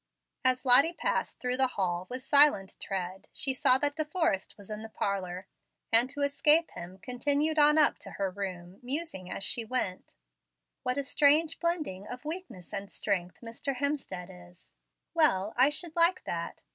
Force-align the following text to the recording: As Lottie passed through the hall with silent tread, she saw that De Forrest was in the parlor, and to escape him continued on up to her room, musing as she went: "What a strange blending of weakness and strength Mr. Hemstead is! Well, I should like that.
As 0.43 0.65
Lottie 0.65 0.93
passed 0.93 1.39
through 1.39 1.57
the 1.57 1.67
hall 1.77 2.07
with 2.09 2.23
silent 2.23 2.75
tread, 2.79 3.27
she 3.33 3.53
saw 3.53 3.77
that 3.77 3.97
De 3.97 4.03
Forrest 4.03 4.57
was 4.57 4.67
in 4.67 4.81
the 4.81 4.89
parlor, 4.89 5.45
and 5.91 6.09
to 6.09 6.21
escape 6.21 6.71
him 6.71 6.97
continued 6.97 7.59
on 7.59 7.77
up 7.77 7.99
to 7.99 8.11
her 8.13 8.31
room, 8.31 8.79
musing 8.81 9.29
as 9.29 9.43
she 9.43 9.63
went: 9.63 10.15
"What 10.81 10.97
a 10.97 11.03
strange 11.03 11.59
blending 11.59 12.07
of 12.07 12.25
weakness 12.25 12.73
and 12.73 12.91
strength 12.91 13.41
Mr. 13.43 13.75
Hemstead 13.75 14.31
is! 14.49 14.73
Well, 15.13 15.53
I 15.55 15.69
should 15.69 15.95
like 15.95 16.23
that. 16.23 16.63